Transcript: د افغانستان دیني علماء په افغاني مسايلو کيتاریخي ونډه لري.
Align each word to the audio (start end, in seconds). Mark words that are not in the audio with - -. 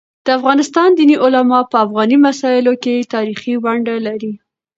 د 0.25 0.27
افغانستان 0.37 0.89
دیني 0.97 1.15
علماء 1.25 1.63
په 1.71 1.77
افغاني 1.85 2.17
مسايلو 2.27 2.71
کيتاریخي 2.83 3.53
ونډه 3.63 3.95
لري. 4.07 4.33